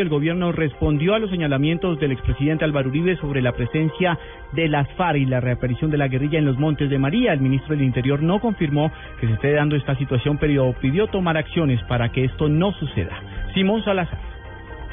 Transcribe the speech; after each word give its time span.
El 0.00 0.08
gobierno 0.08 0.52
respondió 0.52 1.14
a 1.14 1.18
los 1.18 1.30
señalamientos 1.30 1.98
del 2.00 2.12
expresidente 2.12 2.64
Álvaro 2.64 2.88
Uribe 2.88 3.16
sobre 3.16 3.40
la 3.40 3.52
presencia 3.52 4.18
de 4.52 4.68
las 4.68 4.88
FARC 4.92 5.18
y 5.18 5.26
la 5.26 5.40
reaparición 5.40 5.90
de 5.90 5.98
la 5.98 6.08
guerrilla 6.08 6.38
en 6.38 6.44
los 6.44 6.58
Montes 6.58 6.90
de 6.90 6.98
María. 6.98 7.32
El 7.32 7.40
ministro 7.40 7.74
del 7.74 7.84
Interior 7.84 8.22
no 8.22 8.40
confirmó 8.40 8.90
que 9.20 9.26
se 9.26 9.34
esté 9.34 9.52
dando 9.52 9.76
esta 9.76 9.96
situación, 9.96 10.38
pero 10.38 10.74
pidió 10.80 11.06
tomar 11.06 11.36
acciones 11.36 11.82
para 11.84 12.10
que 12.10 12.24
esto 12.24 12.48
no 12.48 12.72
suceda. 12.72 13.20
Simón 13.54 13.84
Salazar. 13.84 14.33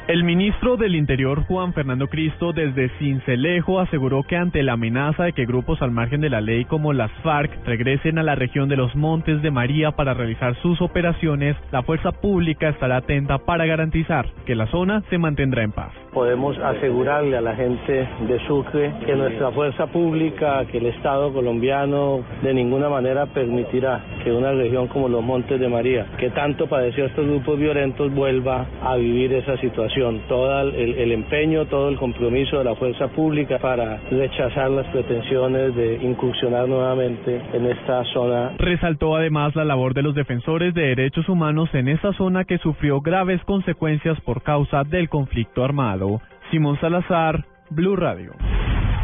El 0.08 0.24
ministro 0.24 0.76
del 0.76 0.96
Interior, 0.96 1.44
Juan 1.46 1.72
Fernando 1.74 2.08
Cristo, 2.08 2.52
desde 2.52 2.88
Cincelejo 2.98 3.78
aseguró 3.78 4.24
que 4.24 4.36
ante 4.36 4.64
la 4.64 4.72
amenaza 4.72 5.22
de 5.22 5.32
que 5.32 5.46
grupos 5.46 5.80
al 5.80 5.92
margen 5.92 6.20
de 6.20 6.28
la 6.28 6.40
ley 6.40 6.64
como 6.64 6.92
las 6.92 7.12
FARC 7.22 7.64
regresen 7.64 8.18
a 8.18 8.24
la 8.24 8.34
región 8.34 8.68
de 8.68 8.76
los 8.76 8.96
Montes 8.96 9.40
de 9.42 9.52
María 9.52 9.92
para 9.92 10.12
realizar 10.12 10.56
sus 10.60 10.82
operaciones, 10.82 11.56
la 11.70 11.84
fuerza 11.84 12.10
pública 12.10 12.70
estará 12.70 12.96
atenta 12.96 13.38
para 13.38 13.64
garantizar 13.64 14.26
que 14.44 14.56
la 14.56 14.66
zona 14.66 15.04
se 15.08 15.18
mantendrá 15.18 15.62
en 15.62 15.70
paz. 15.70 15.92
Podemos 16.12 16.58
asegurarle 16.58 17.36
a 17.36 17.40
la 17.40 17.54
gente 17.54 18.08
de 18.26 18.46
Sucre 18.48 18.92
que 19.06 19.14
nuestra 19.14 19.52
fuerza 19.52 19.86
pública, 19.86 20.66
que 20.66 20.78
el 20.78 20.86
Estado 20.86 21.32
colombiano 21.32 22.22
de 22.42 22.52
ninguna 22.52 22.88
manera 22.88 23.26
permitirá 23.26 24.04
que 24.24 24.32
una 24.32 24.50
región 24.50 24.88
como 24.88 25.08
los 25.08 25.22
Montes 25.22 25.60
de 25.60 25.68
María, 25.68 26.06
que 26.18 26.30
tanto 26.30 26.66
padeció 26.66 27.06
estos 27.06 27.24
grupos 27.24 27.58
violentos, 27.58 28.12
vuelva 28.12 28.66
a 28.82 28.96
vivir 28.96 29.32
esa 29.32 29.56
situación 29.58 29.91
todo 30.28 30.60
el, 30.60 30.94
el, 30.94 31.12
empeño, 31.12 31.66
todo 31.66 31.88
el 31.88 31.96
compromiso 31.96 32.58
de 32.58 32.64
la 32.64 32.74
fuerza 32.74 33.08
pública 33.08 33.58
para 33.58 33.98
rechazar 34.10 34.70
las 34.70 34.86
pretensiones 34.88 35.74
de 35.74 35.96
incursionar 36.02 36.68
nuevamente 36.68 37.40
en 37.52 37.66
esta 37.66 38.04
zona. 38.12 38.52
Resaltó 38.58 39.16
además 39.16 39.54
la 39.54 39.64
labor 39.64 39.94
de 39.94 40.02
los 40.02 40.14
defensores 40.14 40.74
de 40.74 40.82
derechos 40.82 41.28
humanos 41.28 41.68
en 41.74 41.88
esta 41.88 42.12
zona 42.14 42.44
que 42.44 42.58
sufrió 42.58 43.00
graves 43.00 43.42
consecuencias 43.44 44.18
por 44.22 44.42
causa 44.42 44.84
del 44.84 45.08
conflicto 45.08 45.64
armado. 45.64 46.20
Simón 46.50 46.78
Salazar, 46.80 47.44
Blue 47.70 47.96
Radio. 47.96 48.32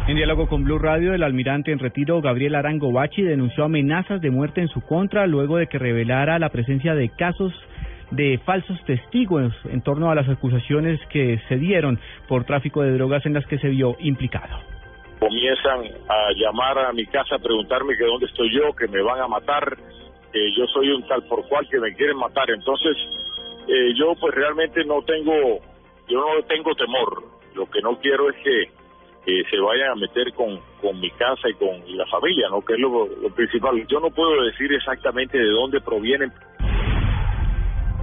En 0.07 0.15
diálogo 0.15 0.47
con 0.47 0.63
Blue 0.63 0.79
Radio, 0.79 1.13
el 1.13 1.21
almirante 1.21 1.71
en 1.71 1.77
retiro 1.77 2.19
Gabriel 2.19 2.55
Arango 2.55 2.91
Bachi 2.91 3.21
denunció 3.21 3.65
amenazas 3.65 4.21
de 4.21 4.31
muerte 4.31 4.59
en 4.59 4.67
su 4.67 4.81
contra 4.81 5.27
luego 5.27 5.57
de 5.57 5.67
que 5.67 5.77
revelara 5.77 6.39
la 6.39 6.49
presencia 6.49 6.95
de 6.95 7.09
casos 7.09 7.53
de 8.11 8.39
falsos 8.45 8.77
testigos 8.85 9.53
en 9.65 9.81
torno 9.81 10.09
a 10.11 10.15
las 10.15 10.27
acusaciones 10.27 10.99
que 11.09 11.39
se 11.47 11.57
dieron 11.57 11.99
por 12.27 12.45
tráfico 12.45 12.81
de 12.81 12.93
drogas 12.93 13.25
en 13.25 13.33
las 13.33 13.45
que 13.45 13.59
se 13.59 13.69
vio 13.69 13.95
implicado. 13.99 14.59
Comienzan 15.19 15.81
a 16.07 16.31
llamar 16.35 16.79
a 16.79 16.93
mi 16.93 17.05
casa 17.05 17.35
a 17.35 17.39
preguntarme 17.39 17.97
que 17.97 18.05
dónde 18.05 18.25
estoy 18.27 18.53
yo, 18.53 18.73
que 18.73 18.87
me 18.87 19.01
van 19.01 19.19
a 19.19 19.27
matar, 19.27 19.77
que 20.31 20.51
yo 20.55 20.65
soy 20.67 20.91
un 20.91 21.05
tal 21.07 21.23
por 21.23 21.47
cual 21.47 21.67
que 21.69 21.79
me 21.79 21.93
quieren 21.93 22.17
matar. 22.17 22.49
Entonces, 22.49 22.95
eh, 23.67 23.93
yo 23.95 24.13
pues 24.19 24.33
realmente 24.33 24.83
no 24.85 25.01
tengo, 25.01 25.59
yo 26.07 26.19
no 26.19 26.43
tengo 26.47 26.73
temor. 26.75 27.23
Lo 27.53 27.69
que 27.69 27.81
no 27.81 27.99
quiero 27.99 28.29
es 28.29 28.35
que 28.37 28.69
se 29.49 29.59
vayan 29.59 29.91
a 29.91 29.95
meter 29.95 30.33
con, 30.33 30.59
con 30.81 30.99
mi 30.99 31.09
casa 31.11 31.49
y 31.49 31.53
con 31.53 31.81
la 31.95 32.05
familia, 32.07 32.49
¿no? 32.49 32.61
Que 32.61 32.73
es 32.73 32.79
lo, 32.79 33.07
lo 33.07 33.29
principal. 33.35 33.85
Yo 33.87 33.99
no 33.99 34.09
puedo 34.09 34.43
decir 34.43 34.71
exactamente 34.73 35.37
de 35.37 35.49
dónde 35.49 35.81
provienen. 35.81 36.31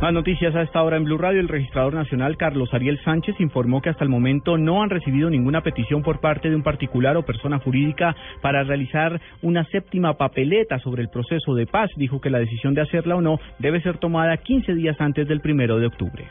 Más 0.01 0.13
noticias 0.13 0.55
a 0.55 0.61
esta 0.61 0.83
hora 0.83 0.99
en 0.99 1.05
Blue 1.05 1.17
Radio. 1.17 1.41
El 1.41 1.49
registrador 1.49 1.95
nacional 1.95 2.37
Carlos 2.37 2.69
Ariel 2.75 3.01
Sánchez 3.03 3.35
informó 3.39 3.81
que 3.81 3.89
hasta 3.89 4.05
el 4.05 4.11
momento 4.11 4.59
no 4.59 4.83
han 4.83 4.91
recibido 4.91 5.31
ninguna 5.31 5.63
petición 5.63 6.03
por 6.03 6.21
parte 6.21 6.51
de 6.51 6.55
un 6.55 6.63
particular 6.63 7.17
o 7.17 7.25
persona 7.25 7.59
jurídica 7.61 8.15
para 8.43 8.63
realizar 8.63 9.19
una 9.41 9.65
séptima 9.65 10.19
papeleta 10.19 10.79
sobre 10.81 11.01
el 11.01 11.09
proceso 11.09 11.55
de 11.55 11.67
paz. 11.67 11.91
Dijo 11.97 12.21
que 12.21 12.29
la 12.29 12.39
decisión 12.39 12.75
de 12.75 12.83
hacerla 12.83 13.17
o 13.17 13.23
no 13.23 13.41
debe 13.59 13.81
ser 13.81 13.97
tomada 13.97 14.37
15 14.37 14.75
días 14.75 15.01
antes 15.01 15.29
del 15.29 15.41
primero 15.41 15.79
de 15.79 15.87
octubre. 15.87 16.31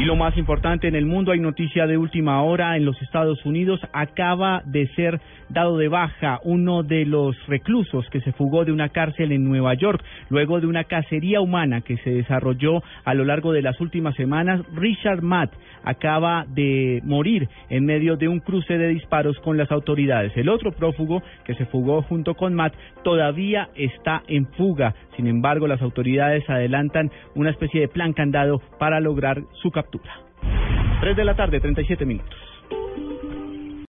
Y 0.00 0.06
lo 0.06 0.16
más 0.16 0.34
importante 0.38 0.88
en 0.88 0.94
el 0.94 1.04
mundo, 1.04 1.30
hay 1.30 1.40
noticia 1.40 1.86
de 1.86 1.98
última 1.98 2.42
hora 2.42 2.74
en 2.78 2.86
los 2.86 3.00
Estados 3.02 3.44
Unidos. 3.44 3.78
Acaba 3.92 4.62
de 4.64 4.88
ser 4.94 5.20
dado 5.50 5.76
de 5.76 5.88
baja 5.88 6.40
uno 6.42 6.82
de 6.82 7.04
los 7.04 7.36
reclusos 7.48 8.08
que 8.08 8.22
se 8.22 8.32
fugó 8.32 8.64
de 8.64 8.72
una 8.72 8.88
cárcel 8.88 9.30
en 9.30 9.44
Nueva 9.44 9.74
York 9.74 10.02
luego 10.30 10.58
de 10.58 10.66
una 10.66 10.84
cacería 10.84 11.42
humana 11.42 11.82
que 11.82 11.98
se 11.98 12.10
desarrolló 12.10 12.82
a 13.04 13.12
lo 13.12 13.26
largo 13.26 13.52
de 13.52 13.60
las 13.60 13.78
últimas 13.78 14.14
semanas. 14.14 14.62
Richard 14.74 15.20
Matt 15.20 15.52
acaba 15.84 16.46
de 16.48 17.02
morir 17.04 17.46
en 17.68 17.84
medio 17.84 18.16
de 18.16 18.28
un 18.28 18.40
cruce 18.40 18.78
de 18.78 18.88
disparos 18.88 19.38
con 19.40 19.58
las 19.58 19.70
autoridades. 19.70 20.34
El 20.34 20.48
otro 20.48 20.72
prófugo 20.72 21.22
que 21.44 21.54
se 21.56 21.66
fugó 21.66 22.00
junto 22.00 22.36
con 22.36 22.54
Matt 22.54 22.72
todavía 23.04 23.68
está 23.74 24.22
en 24.28 24.46
fuga. 24.52 24.94
Sin 25.16 25.26
embargo, 25.26 25.66
las 25.66 25.82
autoridades 25.82 26.48
adelantan 26.48 27.10
una 27.34 27.50
especie 27.50 27.82
de 27.82 27.88
plan 27.88 28.14
candado 28.14 28.62
para 28.78 28.98
lograr 28.98 29.42
su 29.60 29.70
captura. 29.70 29.89
3 31.00 31.16
de 31.16 31.24
la 31.24 31.34
tarde, 31.34 31.60
37 31.60 32.04
minutos. 32.06 32.59